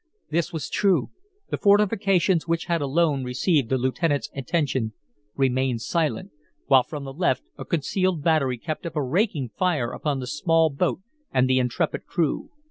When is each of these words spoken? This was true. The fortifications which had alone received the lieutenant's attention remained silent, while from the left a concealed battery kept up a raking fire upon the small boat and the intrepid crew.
This 0.31 0.51
was 0.51 0.67
true. 0.67 1.11
The 1.51 1.59
fortifications 1.59 2.47
which 2.47 2.65
had 2.65 2.81
alone 2.81 3.23
received 3.23 3.69
the 3.69 3.77
lieutenant's 3.77 4.31
attention 4.35 4.93
remained 5.35 5.81
silent, 5.83 6.31
while 6.65 6.81
from 6.81 7.03
the 7.03 7.13
left 7.13 7.43
a 7.55 7.65
concealed 7.65 8.23
battery 8.23 8.57
kept 8.57 8.87
up 8.87 8.95
a 8.95 9.03
raking 9.03 9.51
fire 9.59 9.91
upon 9.91 10.19
the 10.19 10.25
small 10.25 10.71
boat 10.71 11.01
and 11.31 11.47
the 11.47 11.59
intrepid 11.59 12.07
crew. 12.07 12.49